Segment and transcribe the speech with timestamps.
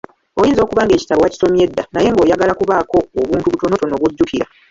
[0.39, 4.45] Oyinza okuba ng'ekitabo wakisomye dda naye ng'oyagala kubaako obuntu butonotono bw'ojjukira